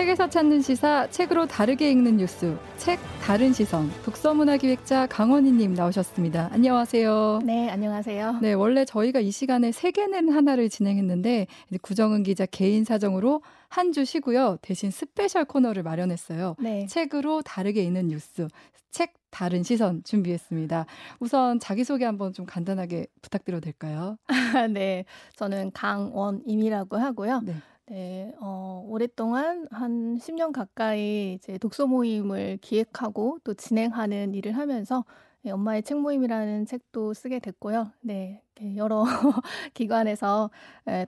[0.00, 6.48] 책에서 찾는 시사, 책으로 다르게 읽는 뉴스, 책 다른 시선, 독서문화기획자 강원임님 나오셨습니다.
[6.52, 7.40] 안녕하세요.
[7.44, 8.38] 네, 안녕하세요.
[8.40, 11.48] 네, 원래 저희가 이 시간에 세계는 하나를 진행했는데
[11.82, 14.56] 구정은 기자 개인 사정으로 한 주 쉬고요.
[14.62, 16.56] 대신 special 코너를 마련했어요.
[16.60, 16.86] 네.
[16.86, 18.48] 책으로 다르게 읽는 뉴스,
[18.90, 20.86] 책 다른 시선 준비했습니다.
[21.20, 24.16] 우선 자기소개 한번 좀 간단하게 부탁드려도 될까요?
[24.72, 25.04] 네.
[25.36, 27.42] 저는 강원임이라고 하고요.
[27.44, 27.54] 네.
[27.90, 35.04] 네, 어, 오랫동안 한 10년 가까이 이제 독서 모임을 기획하고 또 진행하는 일을 하면서
[35.42, 37.90] 네, 엄마의 책 모임이라는 책도 쓰게 됐고요.
[38.02, 38.42] 네,
[38.76, 39.02] 여러
[39.74, 40.50] 기관에서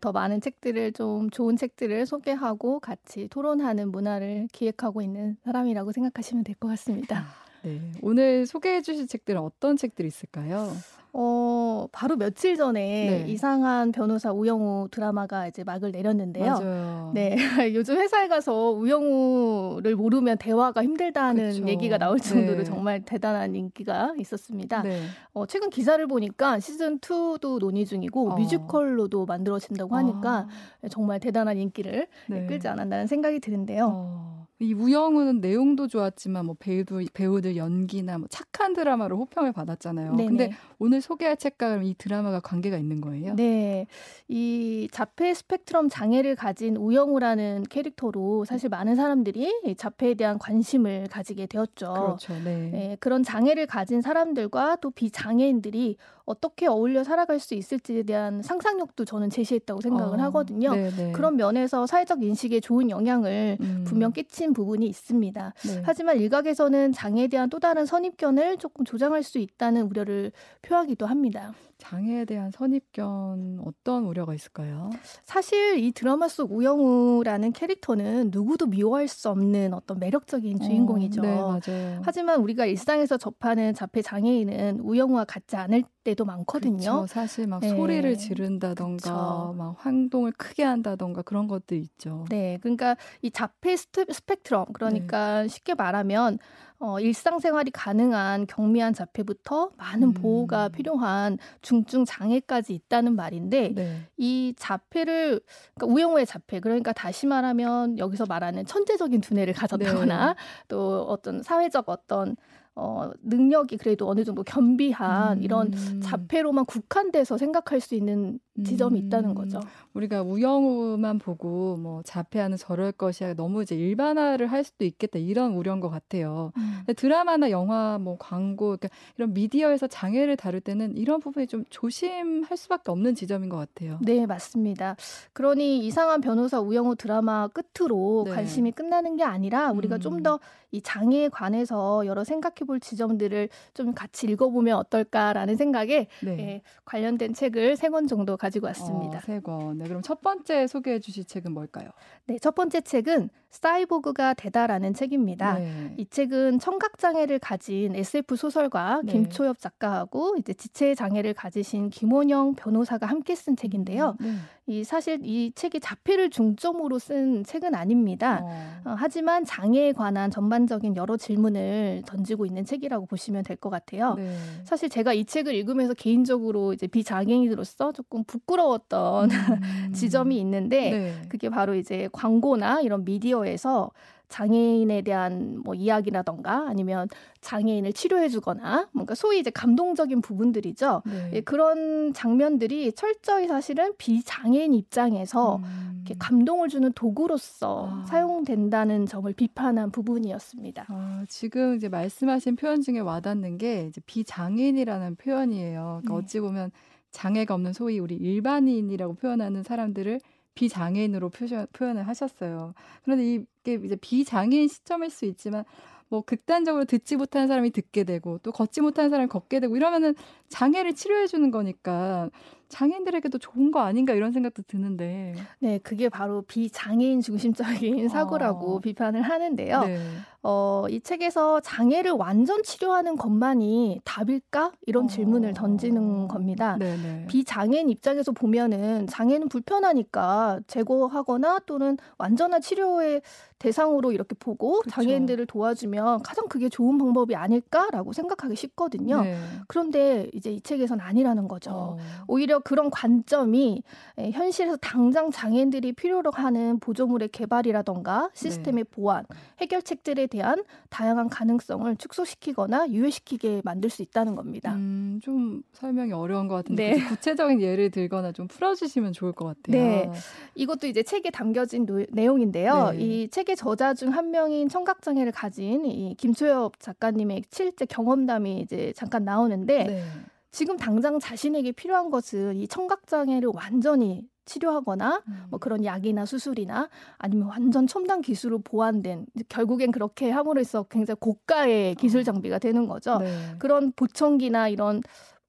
[0.00, 6.56] 더 많은 책들을 좀 좋은 책들을 소개하고 같이 토론하는 문화를 기획하고 있는 사람이라고 생각하시면 될
[6.56, 7.18] 것 같습니다.
[7.20, 7.24] 아,
[7.62, 10.72] 네, 오늘 소개해 주실 책들은 어떤 책들이 있을까요?
[11.14, 13.30] 어, 바로 며칠 전에 네.
[13.30, 16.44] 이상한 변호사 우영우 드라마가 이제 막을 내렸는데요.
[16.46, 17.10] 맞아요.
[17.12, 17.36] 네.
[17.74, 21.68] 요즘 회사에 가서 우영우를 모르면 대화가 힘들다는 그렇죠.
[21.68, 22.64] 얘기가 나올 정도로 네.
[22.64, 24.82] 정말 대단한 인기가 있었습니다.
[24.82, 25.02] 네.
[25.34, 28.36] 어, 최근 기사를 보니까 시즌 2도 논의 중이고 어.
[28.36, 30.48] 뮤지컬로도 만들어진다고 하니까
[30.82, 30.88] 아.
[30.88, 32.46] 정말 대단한 인기를 네.
[32.46, 33.90] 끌지 않았나는 생각이 드는데요.
[33.92, 34.42] 어.
[34.62, 40.14] 이 우영우는 내용도 좋았지만 뭐 배우도 배우들 연기나 뭐 착한 드라마로 호평을 받았잖아요.
[40.14, 40.28] 네네.
[40.28, 43.34] 근데 오늘 소개할 책과 이 드라마가 관계가 있는 거예요?
[43.34, 43.86] 네.
[44.28, 51.92] 이 자폐 스펙트럼 장애를 가진 우영우라는 캐릭터로 사실 많은 사람들이 자폐에 대한 관심을 가지게 되었죠.
[51.92, 52.34] 그렇죠.
[52.44, 52.70] 네.
[52.70, 59.30] 네 그런 장애를 가진 사람들과 또 비장애인들이 어떻게 어울려 살아갈 수 있을지에 대한 상상력도 저는
[59.30, 60.72] 제시했다고 생각을 어, 하거든요.
[60.72, 61.12] 네네.
[61.12, 63.84] 그런 면에서 사회적 인식에 좋은 영향을 음.
[63.86, 65.54] 분명 끼친 부분이 있습니다.
[65.66, 65.82] 네.
[65.84, 70.32] 하지만 일각에서는 장애에 대한 또 다른 선입견을 조금 조장할 수 있다는 우려를
[70.62, 71.52] 표하기 도 합니다.
[71.78, 74.90] 장애에 대한 선입견 어떤 우려가 있을까요?
[75.24, 81.22] 사실 이 드라마 속 우영우라는 캐릭터는 누구도 미워할 수 없는 어떤 매력적인 어, 주인공이죠.
[81.22, 81.98] 어, 네.
[82.02, 86.76] 하지만 우리가 일상에서 접하는 자폐 장애인은 우영우와 같지 않을 때도 많거든요.
[86.78, 87.06] 그렇죠.
[87.08, 87.68] 사실 막 네.
[87.70, 89.54] 소리를 지른다던가 그렇죠.
[89.56, 92.26] 막 환동을 크게 한다던가 그런 것도 있죠.
[92.28, 92.58] 네.
[92.62, 95.48] 그러니까 이 자폐 스펙트럼 그러니까 네.
[95.48, 96.38] 쉽게 말하면
[96.82, 100.14] 어, 일상생활이 가능한 경미한 자폐부터 많은 음.
[100.14, 104.00] 보호가 필요한 중증 장애까지 있다는 말인데 네.
[104.16, 105.40] 이 자폐를
[105.74, 110.34] 그러니까 우영우의 자폐 그러니까 다시 말하면 여기서 말하는 천재적인 두뇌를 가졌다거나 네.
[110.66, 112.34] 또 어떤 사회적 어떤
[112.74, 115.42] 어, 능력이 그래도 어느 정도 겸비한 음.
[115.42, 119.06] 이런 자폐로만 국한돼서 생각할 수 있는 지점이 음.
[119.06, 119.60] 있다는 거죠.
[119.94, 125.80] 우리가 우영우만 보고 뭐 자폐하는 저럴 것이야 너무 이제 일반화를 할 수도 있겠다 이런 우려인
[125.80, 126.52] 것 같아요.
[126.58, 126.82] 음.
[126.96, 132.90] 드라마나 영화, 뭐 광고 그러니까 이런 미디어에서 장애를 다룰 때는 이런 부분이 좀 조심할 수밖에
[132.90, 133.98] 없는 지점인 것 같아요.
[134.02, 134.96] 네, 맞습니다.
[135.32, 138.34] 그러니 이상한 변호사 우영우 드라마 끝으로 네.
[138.34, 140.00] 관심이 끝나는 게 아니라 우리가 음.
[140.00, 140.40] 좀더
[140.72, 146.38] 이 장애에 관해서 여러 생각해볼 지점들을 좀 같이 읽어보면 어떨까라는 생각에 네.
[146.38, 149.18] 예, 관련된 책을 세 권 정도 가지고 왔습니다.
[149.18, 149.78] 어, 세 권.
[149.78, 151.90] 네, 그럼 첫 번째 소개해 주실 책은 뭘까요?
[152.26, 155.58] 네, 첫 번째 책은 사이보그가 되다라는 책입니다.
[155.58, 155.94] 네.
[155.96, 159.12] 이 책은 청각 장애를 가진 SF 소설가 네.
[159.12, 164.16] 김초엽 작가하고 이제 지체 장애를 가지신 김원영 변호사가 함께 쓴 책인데요.
[164.18, 164.34] 네.
[164.66, 168.40] 이 사실 이 책이 자폐를 중점으로 쓴 책은 아닙니다.
[168.42, 168.90] 어.
[168.90, 174.14] 어, 하지만 장애에 관한 전반적인 여러 질문을 던지고 있는 책이라고 보시면 될 것 같아요.
[174.14, 174.36] 네.
[174.64, 179.30] 사실 제가 이 책을 읽으면서 개인적으로 이제 비장애인으로서 조금 부끄러웠던
[179.88, 179.92] 음.
[179.92, 181.14] 지점이 있는데 네.
[181.28, 183.90] 그게 바로 이제 광고나 이런 미디어에서
[184.32, 187.06] 장애인에 대한 뭐 이야기라던가 아니면
[187.42, 191.02] 장애인을 치료해주거나 뭔가 소위 이제 감동적인 부분들이죠.
[191.04, 191.30] 네.
[191.34, 196.02] 예, 그런 장면들이 철저히 사실은 비장애인 입장에서 음.
[196.04, 198.04] 이렇게 감동을 주는 도구로서 아.
[198.06, 200.86] 사용된다는 점을 비판한 부분이었습니다.
[200.88, 206.00] 아, 지금 이제 말씀하신 표현 중에 와닿는 게 이제 비장애인이라는 표현이에요.
[206.02, 206.18] 그러니까 네.
[206.18, 206.70] 어찌 보면
[207.10, 210.20] 장애가 없는 소위 우리 일반인이라고 표현하는 사람들을
[210.54, 212.74] 비장애인으로 표현, 표현을 하셨어요.
[213.04, 215.64] 그런데 이게 이제 비장애인 시점일 수 있지만
[216.08, 220.14] 뭐 극단적으로 듣지 못하는 사람이 듣게 되고 또 걷지 못하는 사람이 걷게 되고 이러면은
[220.50, 222.28] 장애를 치료해 주는 거니까
[222.72, 225.34] 장애인들에게도 좋은 거 아닌가 이런 생각도 드는데.
[225.60, 228.78] 네, 그게 바로 비장애인 중심적인 사고라고 어.
[228.80, 229.84] 비판을 하는데요.
[229.84, 229.98] 네.
[230.44, 234.72] 어, 이 책에서 장애를 완전 치료하는 것만이 답일까?
[234.86, 235.06] 이런 어.
[235.06, 236.76] 질문을 던지는 겁니다.
[236.78, 237.26] 네네.
[237.28, 243.22] 비장애인 입장에서 보면은 장애는 불편하니까 제거하거나 또는 완전한 치료의
[243.60, 244.90] 대상으로 이렇게 보고 그렇죠.
[244.90, 249.22] 장애인들을 도와주면 가장 그게 좋은 방법이 아닐까라고 생각하기 쉽거든요.
[249.22, 249.36] 네.
[249.68, 251.70] 그런데 이제 이 책에서는 아니라는 거죠.
[251.70, 251.96] 어.
[252.26, 253.82] 오히려 그런 관점이
[254.18, 258.90] 예, 현실에서 당장 장애인들이 필요로 하는 보조물의 개발이라던가 시스템의 네.
[258.90, 259.24] 보완,
[259.60, 264.74] 해결책들에 대한 다양한 가능성을 축소시키거나 유예시키게 만들 수 있다는 겁니다.
[264.74, 267.04] 음, 좀 설명이 어려운 것 같은데 네.
[267.08, 269.82] 구체적인 예를 들거나 좀 풀어주시면 좋을 것 같아요.
[269.82, 270.10] 네,
[270.54, 272.90] 이것도 이제 책에 담겨진 노, 내용인데요.
[272.90, 272.98] 네.
[272.98, 279.24] 이 책의 저자 중 한 명인 청각장애를 가진 이 김초엽 작가님의 실제 경험담이 이제 잠깐
[279.24, 280.04] 나오는데.
[280.52, 280.58] 네.
[280.58, 285.44] 지금 당장 자신에게 필요한 것은 이 청각 장애를 완전히 치료하거나 음.
[285.50, 292.20] 뭐 그런 약이나 수술이나 아니면 완전 첨단 기술로 보완된 결국엔 그렇게 함으로써 굉장히 고가의 기술
[292.20, 292.24] 어.
[292.24, 293.18] 장비가 되는 거죠.
[293.18, 293.54] 네.
[293.58, 295.00] 그런 보청기나 이런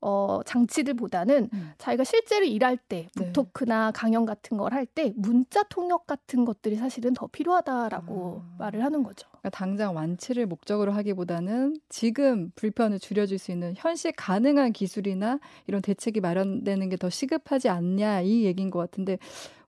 [0.05, 1.71] 어, 장치들보다는 음.
[1.77, 3.25] 자기가 실제로 일할 때 네.
[3.31, 8.55] 북토크나 강연 같은 걸 할 때 문자 통역 같은 것들이 사실은 더 필요하다라고 아.
[8.59, 9.27] 말을 하는 거죠.
[9.29, 16.19] 그러니까 당장 완치를 목적으로 하기보다는 지금 불편을 줄여줄 수 있는 현실 가능한 기술이나 이런 대책이
[16.21, 19.17] 마련되는 게 더 시급하지 않냐 이 얘기인 것 같은데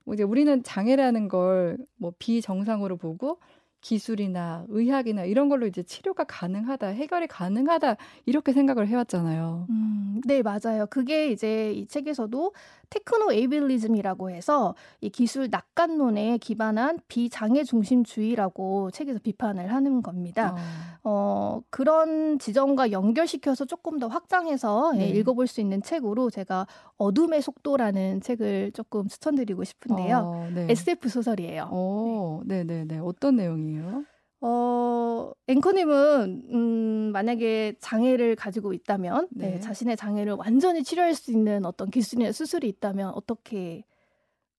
[0.04, 3.40] 뭐 이제 우리는 장애라는 걸 뭐 비정상으로 보고
[3.86, 9.66] 기술이나 의학이나 이런 걸로 이제 치료가 가능하다, 해결이 가능하다 이렇게 생각을 해왔잖아요.
[9.70, 10.86] 음, 네 맞아요.
[10.90, 12.52] 그게 이제 이 책에서도
[12.90, 20.54] 테크노 에이빌리즘이라고 해서 이 기술 낙관론에 기반한 비장애 중심주의라고 책에서 비판을 하는 겁니다.
[20.54, 21.08] 어.
[21.08, 25.08] 어 그런 지점과 연결시켜서 조금 더 확장해서 예, 네.
[25.08, 26.66] 읽어볼 수 있는 책으로 제가
[26.98, 30.16] 어둠의 속도라는 책을 조금 추천드리고 싶은데요.
[30.18, 30.66] 어, 네.
[30.70, 31.68] SF 소설이에요.
[31.70, 32.98] 오, 네, 네, 네.
[32.98, 34.04] 어떤 내용이에요?
[34.40, 39.52] 어, 앵커님은, 음, 만약에 장애를 가지고 있다면, 네.
[39.52, 43.84] 네, 자신의 장애를 완전히 치료할 수 있는 어떤 기술이나 수술이 있다면 어떻게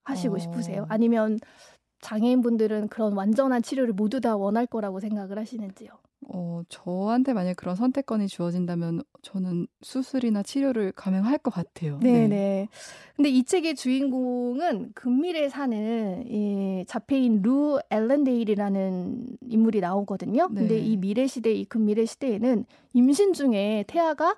[0.04, 0.40] 하시고 어...
[0.40, 0.86] 싶으세요?
[0.90, 1.40] 아니면
[2.02, 5.90] 장애인분들은 그런 완전한 치료를 모두 다 원할 거라고 생각을 하시는지요?
[6.30, 12.00] 어, 저한테 만약 그런 선택권이 주어진다면 저는 수술이나 치료를 감행할 것 같아요.
[12.00, 12.28] 네네.
[12.28, 12.70] 네.
[13.16, 20.50] 근데 이 책의 주인공은 금밀에 사는 이 자폐인 루 앨런데일이라는 인물이 나오거든요.
[20.52, 20.60] 네.
[20.60, 24.36] 근데 이 미래 시대, 이 금미래 시대에는 임신 중에 태아가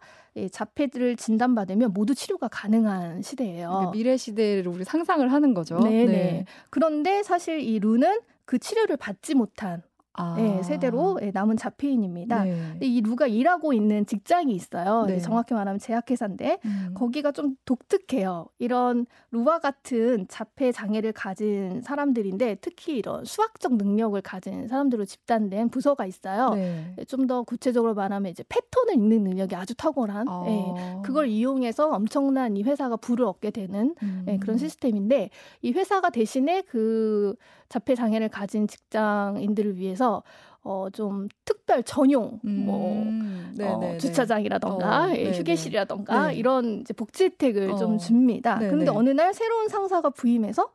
[0.51, 3.67] 자폐를 진단받으면 모두 치료가 가능한 시대예요.
[3.69, 5.77] 그러니까 미래 시대를 우리 상상을 하는 거죠.
[5.79, 6.05] 네네.
[6.05, 6.45] 네.
[6.69, 9.81] 그런데 사실 이 루는 그 치료를 받지 못한
[10.13, 10.35] 아.
[10.35, 12.43] 네, 세대로 예, 남은 자폐인입니다.
[12.43, 12.79] 네.
[12.81, 15.05] 이 루가 일하고 있는 직장이 있어요.
[15.05, 15.19] 네.
[15.19, 16.93] 정확히 말하면 제약회사인데 음.
[16.95, 18.47] 거기가 좀 독특해요.
[18.57, 26.05] 이런 루와 같은 자폐 장애를 가진 사람들인데 특히 이런 수학적 능력을 가진 사람들로 집단된 부서가
[26.05, 26.49] 있어요.
[26.55, 26.95] 네.
[26.97, 30.43] 예, 좀더 구체적으로 말하면 이제 패턴을 읽는 능력이 아주 탁월한 아.
[30.47, 34.25] 예, 그걸 이용해서 엄청난 이 회사가 부를 얻게 되는 음.
[34.27, 35.29] 예, 그런 시스템인데
[35.61, 37.35] 이 회사가 대신에 그
[37.69, 40.23] 자폐 장애를 가진 직장인들을 위해서
[40.61, 46.35] 어, 좀 특별 전용, 뭐, 음, 어, 주차장이라던가, 어, 예, 휴게실이라던가, 네.
[46.35, 47.75] 이런 이제 복지 혜택을 어.
[47.75, 48.59] 좀 줍니다.
[48.59, 48.69] 네네.
[48.69, 50.69] 그런데 어느 날 새로운 상사가 부임해서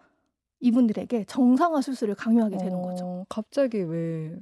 [0.61, 3.05] 이분들에게 정상화 수술을 강요하게 되는 거죠.
[3.05, 4.35] 어, 갑자기 왜?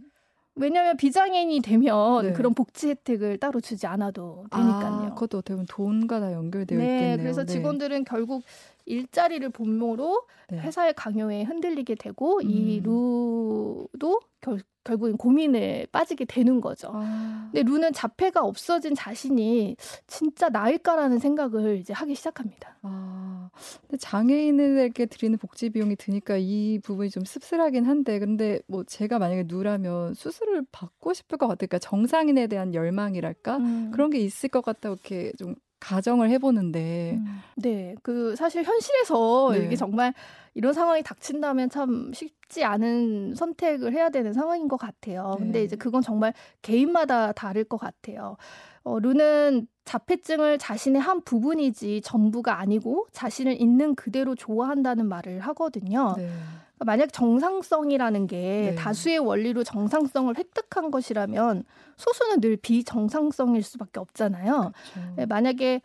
[0.54, 2.32] 왜냐하면 비장애인이 되면 네.
[2.34, 5.08] 그런 복지 혜택을 따로 주지 않아도 되니까요.
[5.10, 7.16] 아, 그것도 어떻게 보면 돈과 다 연결되어 네, 있겠네요.
[7.16, 7.52] 그래서 네.
[7.52, 8.42] 직원들은 결국
[8.86, 10.58] 일자리를 본모로 네.
[10.58, 12.50] 회사의 강요에 흔들리게 되고 음.
[12.50, 16.90] 이 루도 결, 결국엔 고민에 빠지게 되는 거죠.
[16.92, 17.50] 아.
[17.52, 19.76] 근데 루는 자폐가 없어진 자신이
[20.06, 22.76] 진짜 나일까라는 생각을 이제 하기 시작합니다.
[22.82, 23.50] 아.
[23.82, 29.44] 근데 장애인에게 드리는 복지 비용이 드니까 이 부분이 좀 씁쓸하긴 한데 근데 뭐 제가 만약에
[29.46, 33.90] 누라면 수술을 받고 싶을 것 같으니까 정상인에 대한 열망이랄까 음.
[33.92, 37.16] 그런 게 있을 것 같다고 이렇게 좀 가정을 해보는데.
[37.18, 37.40] 음.
[37.56, 37.94] 네.
[38.02, 39.64] 그 사실 현실에서 네.
[39.66, 40.14] 이게 정말
[40.54, 45.36] 이런 상황이 닥친다면 참 쉽지 않은 선택을 해야 되는 상황인 것 같아요.
[45.38, 45.44] 네.
[45.44, 48.36] 근데 이제 그건 정말 개인마다 다를 것 같아요.
[48.84, 56.14] 어, 루는 자폐증을 자신의 한 부분이지 전부가 아니고 자신을 있는 그대로 좋아한다는 말을 하거든요.
[56.16, 56.28] 네.
[56.76, 58.36] 그러니까 만약 정상성이라는 게
[58.70, 58.74] 네.
[58.76, 61.64] 다수의 원리로 정상성을 획득한 것이라면
[62.02, 64.72] 소수는 늘 비정상성일 수밖에 없잖아요.
[64.92, 65.14] 그렇죠.
[65.16, 65.80] 네, 만약에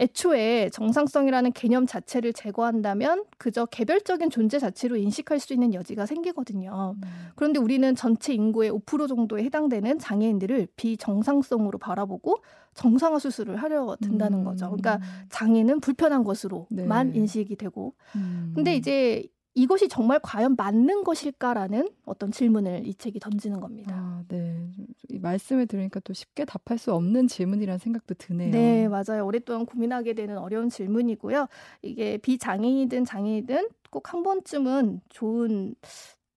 [0.00, 6.94] 애초에 정상성이라는 개념 자체를 제거한다면 그저 개별적인 존재 자체로 인식할 수 있는 여지가 생기거든요.
[6.96, 7.08] 음.
[7.34, 12.36] 그런데 우리는 전체 인구의 5% 정도에 해당되는 장애인들을 비정상성으로 바라보고
[12.74, 14.44] 정상화 수술을 하려 든다는 음.
[14.44, 14.66] 거죠.
[14.70, 15.00] 그러니까
[15.30, 17.18] 장애는 불편한 것으로만 네.
[17.18, 17.94] 인식이 되고.
[18.14, 18.52] 음.
[18.54, 19.26] 근데 이제
[19.58, 23.94] 이것이 정말 과연 맞는 것일까라는 어떤 질문을 이 책이 던지는 겁니다.
[23.96, 24.68] 아, 네.
[25.08, 28.52] 이 말씀을 들으니까 또 쉽게 답할 수 없는 질문이라는 생각도 드네요.
[28.52, 29.26] 네, 맞아요.
[29.26, 31.48] 오랫동안 고민하게 되는 어려운 질문이고요.
[31.82, 35.74] 이게 비장애인이든 장애인이든 꼭 한 번쯤은 좋은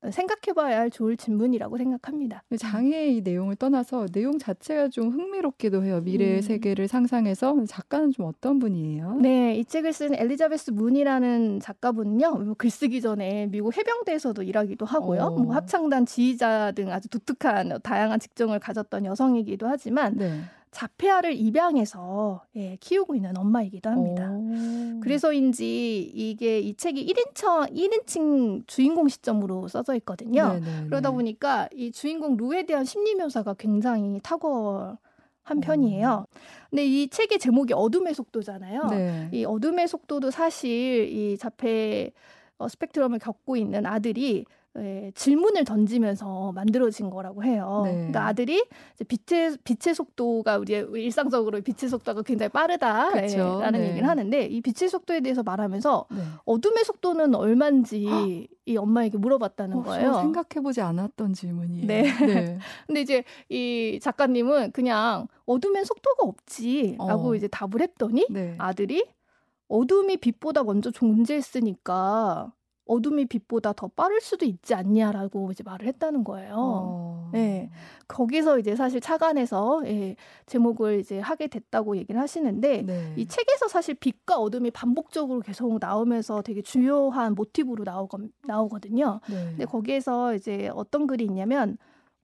[0.09, 2.43] 생각해봐야 할 좋을 질문이라고 생각합니다.
[2.57, 6.01] 장애의 이 내용을 떠나서 내용 자체가 좀 흥미롭기도 해요.
[6.01, 6.41] 미래의 음.
[6.41, 9.15] 세계를 상상해서 작가는 좀 어떤 분이에요?
[9.15, 12.31] 네, 이 책을 쓴 엘리자베스 문이라는 작가분은요.
[12.31, 15.21] 뭐 글쓰기 전에 미국 해병대에서도 일하기도 하고요.
[15.21, 15.29] 어.
[15.31, 20.41] 뭐 합창단 지휘자 등 아주 독특한 다양한 직종을 가졌던 여성이기도 하지만 네.
[20.71, 24.31] 자폐아를 입양해서 예, 키우고 있는 엄마이기도 합니다.
[24.31, 24.99] 오.
[25.01, 30.53] 그래서인지 이게 이 책이 1인称 1인칭 주인공 시점으로 써져 있거든요.
[30.53, 30.85] 네네네.
[30.87, 34.97] 그러다 보니까 이 주인공 루에 대한 심리 묘사가 굉장히 탁월
[35.43, 36.25] 한 편이에요.
[36.69, 38.87] 근데 이 책의 제목이 어둠의 속도잖아요.
[38.91, 39.29] 네.
[39.33, 42.11] 이 어둠의 속도도 사실 이 자폐
[42.57, 44.45] 어, 스펙트럼을 겪고 있는 아들이
[44.77, 47.81] 예, 질문을 던지면서 만들어진 거라고 해요.
[47.83, 47.91] 네.
[47.91, 48.63] 그러니까 아들이
[48.95, 53.89] 이제 빛의 빛의 속도가 우리 일상적으로 빛의 속도가 굉장히 빠르다라는 네.
[53.89, 56.21] 얘기를 하는데 이 빛의 속도에 대해서 말하면서 네.
[56.45, 60.13] 어둠의 속도는 얼마인지 이 엄마에게 물어봤다는 어, 거예요.
[60.13, 61.87] 생각해보지 않았던 질문이에요.
[61.87, 62.03] 네.
[62.03, 62.59] 네.
[62.87, 67.35] 근데 이제 이 작가님은 그냥 어둠엔 속도가 없지라고 어.
[67.35, 68.55] 이제 답을 했더니 네.
[68.57, 69.05] 아들이
[69.67, 72.53] 어둠이 빛보다 먼저 존재했으니까
[72.91, 76.53] 어둠이 빛보다 더 빠를 수도 있지 않냐라고 이제 말을 했다는 거예요.
[76.57, 77.29] 어.
[77.31, 77.69] 네.
[78.07, 83.13] 거기서 이제 사실 차관에서 예, 제목을 이제 하게 됐다고 얘기를 하시는데 네.
[83.15, 89.21] 이 책에서 사실 빛과 어둠이 반복적으로 계속 나오면서 되게 중요한 모티브로 나오거, 나오거든요.
[89.29, 89.45] 네.
[89.51, 91.77] 근데 거기에서 이제 어떤 글이 있냐면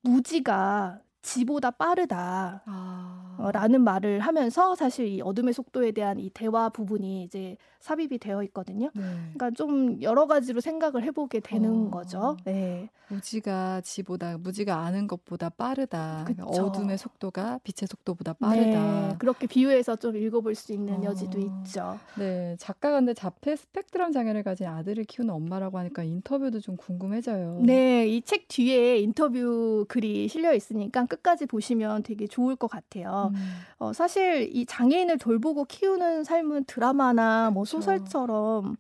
[0.03, 2.63] 무지가 지보다 빠르다.
[2.65, 3.35] 아.
[3.37, 8.43] 어, 라는 말을 하면서 사실 이 어둠의 속도에 대한 이 대화 부분이 이제 삽입이 되어
[8.43, 8.89] 있거든요.
[8.93, 9.01] 네.
[9.33, 11.89] 그러니까 좀 여러 가지로 생각을 해보게 되는 어.
[11.89, 12.37] 거죠.
[12.45, 12.89] 네.
[13.09, 16.25] 무지가 지보다 무지가 아는 것보다 빠르다.
[16.27, 19.07] 그러니까 어둠의 속도가 빛의 속도보다 빠르다.
[19.09, 19.15] 네.
[19.17, 21.03] 그렇게 비유해서 좀 읽어볼 수 있는 어.
[21.03, 21.97] 여지도 있죠.
[22.17, 27.61] 네, 작가가 근데 자폐 스펙트럼 장애를 가진 아들을 키우는 엄마라고 하니까 인터뷰도 좀 궁금해져요.
[27.63, 33.31] 네, 이 책 뒤에 인터뷰 글이 실려 있으니까 끝까지 보시면 되게 좋을 것 같아요.
[33.33, 33.39] 음.
[33.79, 37.76] 어, 사실 이 장애인을 돌보고 키우는 삶은 드라마나 뭐 그렇죠.
[37.81, 38.77] 소설처럼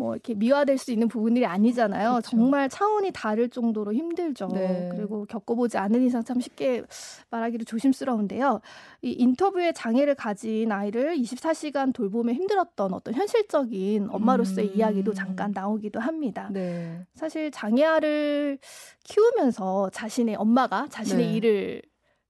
[0.00, 2.10] 뭐 이렇게 미화될 수 있는 부분들이 아니잖아요.
[2.12, 2.30] 그렇죠.
[2.30, 4.48] 정말 차원이 다를 정도로 힘들죠.
[4.48, 4.88] 네.
[4.92, 6.82] 그리고 겪어보지 않은 이상 참 쉽게
[7.28, 8.62] 말하기도 조심스러운데요.
[9.02, 14.76] 이 인터뷰에 장애를 가진 아이를 24시간 돌보며 힘들었던 어떤 현실적인 엄마로서의 음.
[14.76, 16.48] 이야기도 잠깐 나오기도 합니다.
[16.50, 17.06] 네.
[17.14, 18.58] 사실 장애아를
[19.04, 21.34] 키우면서 자신의 엄마가 자신의 네.
[21.34, 21.82] 일을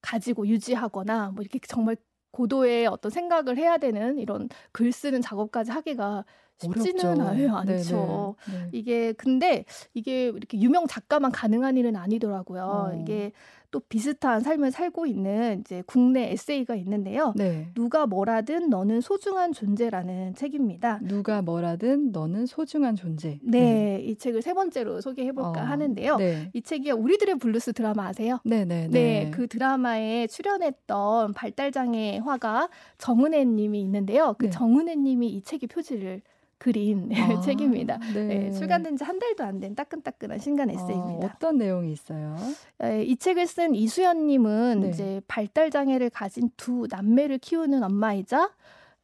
[0.02, 1.96] 가지고 유지하거나 뭐 이렇게 정말
[2.32, 6.24] 고도의 어떤 생각을 해야 되는 이런 글 쓰는 작업까지 하기가
[6.60, 7.56] 쉽지는 어렵죠.
[7.56, 8.36] 않죠.
[8.46, 8.58] 네네.
[8.58, 8.68] 네.
[8.72, 9.64] 이게 근데
[9.94, 12.62] 이게 이렇게 유명 작가만 가능한 일은 아니더라고요.
[12.62, 13.00] 어.
[13.00, 13.32] 이게
[13.70, 17.32] 또 비슷한 삶을 살고 있는 이제 국내 에세이가 있는데요.
[17.36, 17.68] 네.
[17.74, 20.98] 누가 뭐라든 너는 소중한 존재라는 책입니다.
[21.02, 23.38] 누가 뭐라든 너는 소중한 존재.
[23.42, 24.08] 네, 음.
[24.08, 25.64] 이 책을 세 번째로 소개해 볼까 어.
[25.64, 26.16] 하는데요.
[26.16, 26.50] 네.
[26.52, 28.40] 이 책이 우리들의 블루스 드라마 아세요?
[28.44, 29.24] 네, 네, 네.
[29.24, 34.34] 네, 그 드라마에 출연했던 발달장애 화가 정은혜 님이 있는데요.
[34.38, 34.50] 그 네.
[34.50, 36.22] 정은혜 님이 이 책의 표지를
[36.60, 37.98] 그린 아, 책입니다.
[38.12, 38.24] 네.
[38.26, 41.26] 네, 출간된 지 한 달도 안 된 따끈따끈한 신간 아, 에세이입니다.
[41.26, 42.36] 아, 어떤 내용이 있어요?
[42.78, 44.88] 네, 이 책을 쓴 이수연님은 네.
[44.90, 48.50] 이제 발달 장애를 가진 두 남매를 키우는 엄마이자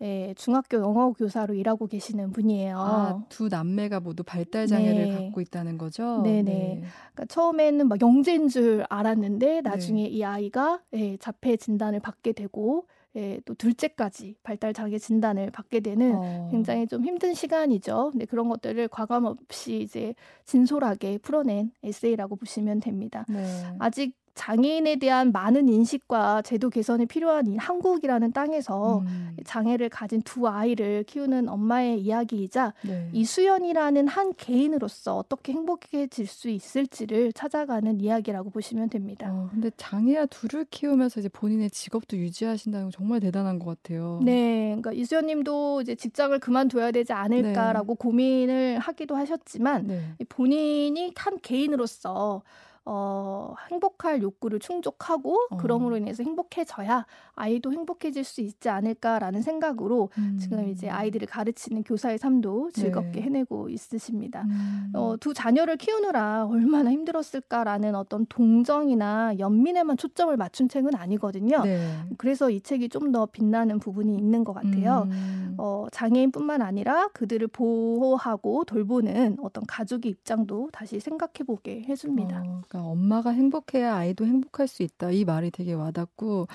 [0.02, 2.76] 예, 중학교 영어 교사로 일하고 계시는 분이에요.
[2.78, 5.14] 아, 두 남매가 모두 발달 장애를 네.
[5.14, 6.20] 갖고 있다는 거죠?
[6.22, 6.42] 네네.
[6.42, 6.82] 네.
[7.14, 10.08] 그러니까 처음에는 막 영재인 줄 알았는데 나중에 네.
[10.10, 12.86] 이 아이가 예, 자폐 진단을 받게 되고
[13.16, 16.48] 예, 또 둘째까지 발달 장애 진단을 받게 되는 어.
[16.50, 18.10] 굉장히 좀 힘든 시간이죠.
[18.12, 23.24] 근데 그런 것들을 과감 없이 이제 진솔하게 풀어낸 에세이라고 보시면 됩니다.
[23.28, 23.42] 네.
[23.78, 29.36] 아직 장애인에 대한 많은 인식과 제도 개선이 필요한 이 한국이라는 땅에서 음.
[29.44, 33.08] 장애를 가진 두 아이를 키우는 엄마의 이야기이자 네.
[33.12, 39.26] 이수연이라는 한 개인으로서 어떻게 행복해질 수 있을지를 찾아가는 이야기라고 보시면 됩니다.
[39.32, 44.20] 어, 근데 장애아 둘을 키우면서 이제 본인의 직업도 유지하신다는 건 정말 대단한 것 같아요.
[44.22, 47.98] 네, 그러니까 이수연님도 이제 직장을 그만둬야 되지 않을까라고 네.
[47.98, 50.14] 고민을 하기도 하셨지만 네.
[50.28, 52.42] 본인이 한 개인으로서
[52.86, 55.56] 어, 행복할 욕구를 충족하고 어.
[55.56, 60.38] 그럼으로 인해서 행복해져야 아이도 행복해질 수 있지 않을까라는 생각으로 음.
[60.40, 63.22] 지금 이제 아이들을 가르치는 교사의 삶도 즐겁게 네.
[63.22, 64.42] 해내고 있으십니다.
[64.42, 64.92] 음.
[64.94, 71.62] 어, 두 자녀를 키우느라 얼마나 힘들었을까라는 어떤 동정이나 연민에만 초점을 맞춘 책은 아니거든요.
[71.62, 71.80] 네.
[72.18, 75.06] 그래서 이 책이 좀 더 빛나는 부분이 있는 것 같아요.
[75.10, 75.54] 음.
[75.58, 82.42] 어, 장애인뿐만 아니라 그들을 보호하고 돌보는 어떤 가족의 입장도 다시 생각해보게 해줍니다.
[82.44, 85.10] 어, 그러니까 엄마가 행복해야 아이도 행복할 수 있다.
[85.10, 86.46] 이 말이 되게 와닿고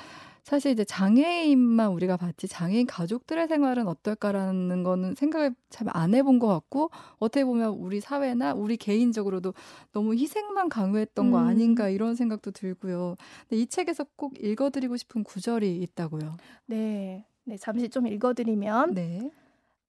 [0.44, 6.48] 사실 이제 장애인만 우리가 봤지 장애인 가족들의 생활은 어떨까라는 거는 생각을 참 안 해본 것
[6.48, 9.54] 같고 어떻게 보면 우리 사회나 우리 개인적으로도
[9.92, 11.32] 너무 희생만 강요했던 음.
[11.32, 13.16] 거 아닌가 이런 생각도 들고요.
[13.48, 16.38] 근데 이 책에서 꼭 읽어드리고 싶은 구절이 있다고요.
[16.68, 19.32] 네, 네 잠시 좀 읽어드리면 네.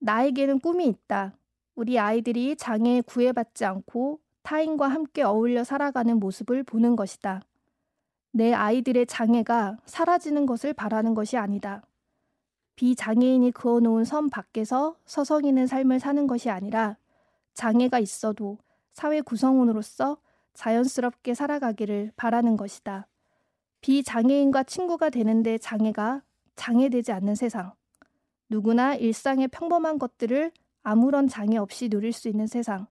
[0.01, 1.35] 나에게는 꿈이 있다.
[1.75, 7.43] 우리 아이들이 장애에 구애받지 않고 타인과 함께 어울려 살아가는 모습을 보는 것이다.
[8.33, 11.83] 내 아이들의 장애가 사라지는 것을 바라는 것이 아니다.
[12.77, 16.97] 비장애인이 그어놓은 선 밖에서 서성이는 삶을 사는 것이 아니라
[17.55, 18.59] 장애가 있어도
[18.93, 20.17] 사회 구성원으로서
[20.55, 23.07] 자연스럽게 살아가기를 바라는 것이다.
[23.83, 26.23] 비장애인과 친구가 되는데 장애가
[26.57, 27.73] 장애되지 않는 세상.
[28.49, 32.87] 누구나 일상의 평범한 것들을 아무런 장애 없이 누릴 수 있는 세상.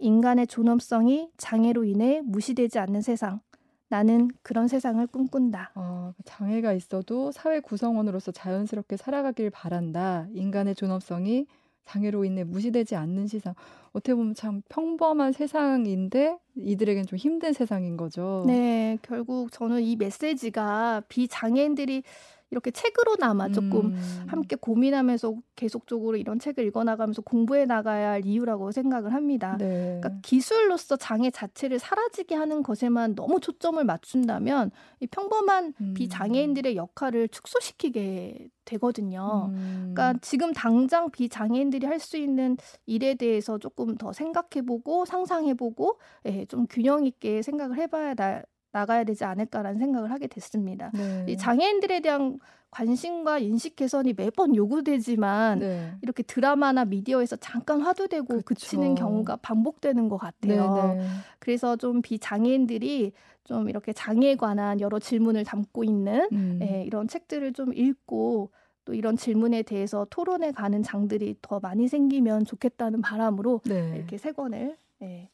[0.00, 3.40] 인간의 존엄성이 장애로 인해 무시되지 않는 세상.
[3.88, 5.72] 나는 그런 세상을 꿈꾼다.
[5.74, 10.26] 어, 장애가 있어도 사회 구성원으로서 자연스럽게 살아가길 바란다.
[10.32, 11.46] 인간의 존엄성이
[11.86, 13.54] 장애로 인해 무시되지 않는 세상.
[13.92, 18.44] 어떻게 보면 참 평범한 세상인데 이들에겐 좀 힘든 세상인 거죠.
[18.46, 22.04] 네, 결국 저는 이 메시지가 비장애인들이
[22.50, 24.24] 이렇게 책으로나마 조금 음.
[24.26, 29.56] 함께 고민하면서 계속적으로 이런 책을 읽어나가면서 공부해 나가야 할 이유라고 생각을 합니다.
[29.58, 29.98] 네.
[30.00, 35.94] 그러니까 기술로서 장애 자체를 사라지게 하는 것에만 너무 초점을 맞춘다면 이 평범한 음.
[35.94, 39.50] 비장애인들의 역할을 축소시키게 되거든요.
[39.52, 39.92] 음.
[39.94, 46.66] 그러니까 지금 당장 비장애인들이 할 수 있는 일에 대해서 조금 더 생각해보고 상상해보고 예, 좀
[46.68, 50.90] 균형 있게 생각을 해봐야 나 가야 되지 않을까라는 생각을 하게 됐습니다.
[50.94, 51.26] 네.
[51.28, 52.38] 이 장애인들에 대한
[52.70, 55.92] 관심과 인식 개선이 매번 요구되지만 네.
[56.02, 58.42] 이렇게 드라마나 미디어에서 잠깐 화두되고 그쵸.
[58.44, 60.74] 그치는 경우가 반복되는 것 같아요.
[60.74, 60.94] 네네.
[60.94, 61.06] 네.
[61.40, 63.12] 그래서 좀 비장애인들이
[63.44, 66.60] 좀 이렇게 장애에 관한 여러 질문을 담고 있는 음.
[66.62, 68.50] 예, 이런 책들을 좀 읽고
[68.84, 73.94] 또 이런 질문에 대해서 토론해 가는 장들이 더 많이 생기면 좋겠다는 바람으로 네.
[73.96, 75.28] 이렇게 세 권을 예,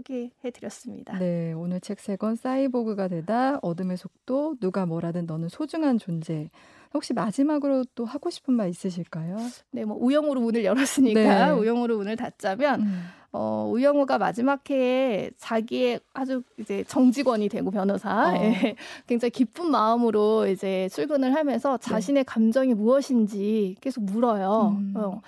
[0.00, 1.18] 소개해 드렸습니다.
[1.18, 6.50] 네, 오늘 책 세 권 사이보그가 되다 어둠의 속도 누가 뭐라든 너는 소중한 존재.
[6.94, 9.36] 혹시 마지막으로 또 하고 싶은 말 있으실까요?
[9.70, 11.50] 네, 뭐 우영우로 문을 열었으니까 네.
[11.60, 13.02] 우영우로 문을 닫자면 음.
[13.32, 18.36] 어, 우영우가 마지막 해에 자기의 아주 이제 정직원이 되고 변호사 어.
[18.36, 21.90] 예, 굉장히 기쁜 마음으로 이제 출근을 하면서 네.
[21.90, 22.24] 자신의 네.
[22.24, 24.76] 감정이 무엇인지 계속 물어요.
[24.78, 24.94] 음.
[24.96, 25.20] 어.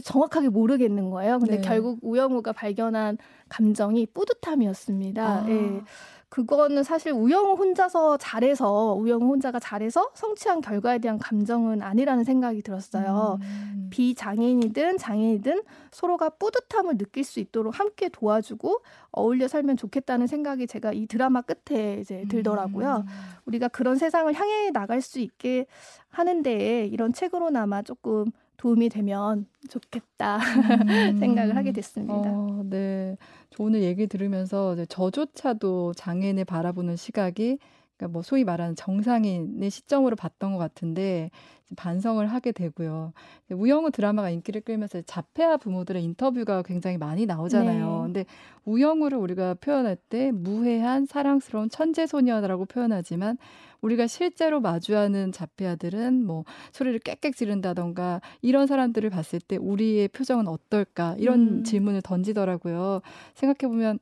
[0.00, 1.38] 정확하게 모르겠는 거예요.
[1.38, 1.60] 근데 네.
[1.62, 5.24] 결국 우영우가 발견한 감정이 뿌듯함이었습니다.
[5.24, 5.48] 아.
[5.48, 5.82] 예.
[6.28, 13.38] 그거는 사실 우영우 혼자서 잘해서 우영우 혼자가 잘해서 성취한 결과에 대한 감정은 아니라는 생각이 들었어요.
[13.40, 13.88] 음.
[13.90, 18.82] 비장애인이든 장애인이든 서로가 뿌듯함을 느낄 수 있도록 함께 도와주고
[19.12, 23.04] 어울려 살면 좋겠다는 생각이 제가 이 드라마 끝에 이제 들더라고요.
[23.06, 23.12] 음.
[23.46, 25.64] 우리가 그런 세상을 향해 나갈 수 있게
[26.10, 28.26] 하는데 이런 책으로나마 조금
[28.58, 31.16] 도움이 되면 좋겠다 음.
[31.18, 32.30] 생각을 하게 됐습니다.
[32.30, 33.16] 어, 네.
[33.50, 37.58] 저 오늘 얘기 들으면서 저조차도 장애인을 바라보는 시각이
[37.98, 41.30] 그러니까 뭐 소위 말하는 정상인의 시점으로 봤던 것 같은데
[41.76, 43.12] 반성을 하게 되고요.
[43.50, 47.96] 우영우 드라마가 인기를 끌면서 자폐아 부모들의 인터뷰가 굉장히 많이 나오잖아요.
[47.96, 48.02] 네.
[48.04, 48.24] 근데
[48.64, 53.36] 우영우를 우리가 표현할 때 무해한 사랑스러운 천재 소녀라고 표현하지만
[53.80, 61.16] 우리가 실제로 마주하는 자폐아들은 뭐 소리를 꽥꽥 지른다던가 이런 사람들을 봤을 때 우리의 표정은 어떨까
[61.18, 61.64] 이런 음.
[61.64, 63.02] 질문을 던지더라고요.
[63.34, 63.98] 생각해 보면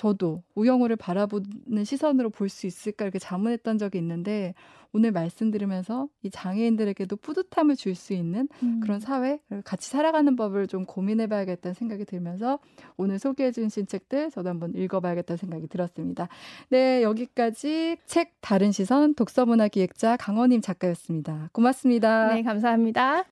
[0.00, 4.54] 저도 우영우를 바라보는 시선으로 볼 수 있을까 이렇게 자문했던 적이 있는데
[4.92, 8.80] 오늘 말씀 들으면서 이 장애인들에게도 뿌듯함을 줄 수 있는 음.
[8.80, 12.58] 그런 사회 같이 살아가는 법을 좀 고민해 봐야겠다는 생각이 들면서
[12.96, 16.28] 오늘 소개해 주신 책들 저도 한번 읽어 봐야겠다는 생각이 들었습니다.
[16.70, 21.50] 네, 여기까지 책 다른 시선 독서문화 기획자 강원임 작가였습니다.
[21.52, 22.34] 고맙습니다.
[22.34, 23.24] 네, 감사합니다.